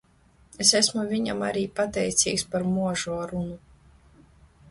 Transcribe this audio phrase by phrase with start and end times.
[0.63, 3.61] Es esmu viņam arī pateicīgs par možo runu.